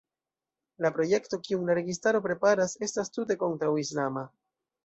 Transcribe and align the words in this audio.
La 0.85 0.89
projekto 0.95 1.39
kiun 1.47 1.69
la 1.71 1.75
registaro 1.79 2.23
preparas 2.25 2.75
estas 2.89 3.15
tute 3.19 3.41
kontraŭislama. 3.47 4.29